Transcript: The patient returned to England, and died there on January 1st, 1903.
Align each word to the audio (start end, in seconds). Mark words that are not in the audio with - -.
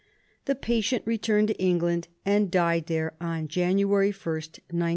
The 0.45 0.55
patient 0.55 1.03
returned 1.05 1.49
to 1.49 1.59
England, 1.61 2.07
and 2.25 2.49
died 2.49 2.87
there 2.87 3.13
on 3.21 3.47
January 3.47 4.11
1st, 4.11 4.53
1903. 4.73 4.89